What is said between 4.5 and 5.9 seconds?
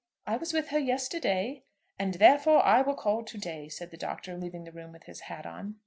the room with his hat on.